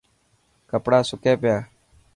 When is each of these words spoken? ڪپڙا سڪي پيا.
ڪپڙا 0.69 0.99
سڪي 1.09 1.33
پيا. 1.41 1.57